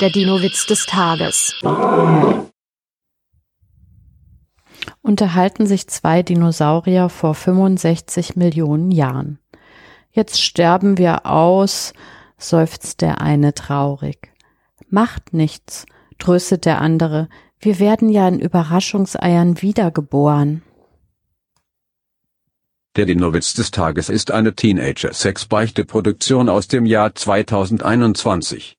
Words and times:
Der 0.00 0.10
Dino-Witz 0.10 0.66
des 0.66 0.84
Tages. 0.84 1.54
Unterhalten 5.00 5.66
sich 5.66 5.88
zwei 5.88 6.22
Dinosaurier 6.22 7.08
vor 7.08 7.34
65 7.34 8.36
Millionen 8.36 8.90
Jahren. 8.90 9.38
Jetzt 10.10 10.42
sterben 10.42 10.98
wir 10.98 11.24
aus, 11.24 11.94
seufzt 12.36 13.00
der 13.00 13.22
eine 13.22 13.54
traurig. 13.54 14.32
Macht 14.90 15.32
nichts, 15.32 15.86
tröstet 16.18 16.66
der 16.66 16.82
andere, 16.82 17.30
wir 17.58 17.78
werden 17.78 18.10
ja 18.10 18.28
in 18.28 18.38
Überraschungseiern 18.38 19.62
wiedergeboren. 19.62 20.60
Der 22.96 23.06
Dino-Witz 23.06 23.54
des 23.54 23.70
Tages 23.70 24.10
ist 24.10 24.30
eine 24.30 24.54
Teenager-Sex-Beichte-Produktion 24.54 26.48
aus 26.48 26.68
dem 26.68 26.84
Jahr 26.84 27.14
2021. 27.14 28.74